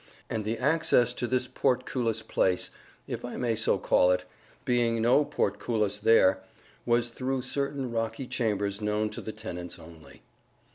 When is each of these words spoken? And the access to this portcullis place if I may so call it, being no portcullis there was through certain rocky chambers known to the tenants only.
And 0.31 0.43
the 0.43 0.57
access 0.57 1.13
to 1.13 1.27
this 1.27 1.47
portcullis 1.47 2.23
place 2.23 2.71
if 3.05 3.23
I 3.23 3.37
may 3.37 3.55
so 3.55 3.77
call 3.77 4.09
it, 4.09 4.25
being 4.65 4.99
no 4.99 5.23
portcullis 5.23 5.99
there 5.99 6.41
was 6.87 7.09
through 7.09 7.43
certain 7.43 7.91
rocky 7.91 8.25
chambers 8.25 8.81
known 8.81 9.11
to 9.11 9.21
the 9.21 9.31
tenants 9.31 9.77
only. 9.77 10.23